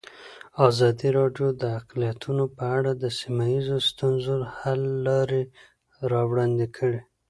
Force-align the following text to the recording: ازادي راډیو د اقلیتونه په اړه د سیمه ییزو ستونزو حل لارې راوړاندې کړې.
ازادي 0.67 1.09
راډیو 1.19 1.47
د 1.61 1.63
اقلیتونه 1.79 2.43
په 2.57 2.63
اړه 2.77 2.91
د 2.95 3.05
سیمه 3.19 3.45
ییزو 3.53 3.77
ستونزو 3.89 4.35
حل 4.57 4.81
لارې 5.07 5.41
راوړاندې 6.11 6.67
کړې. 6.75 6.99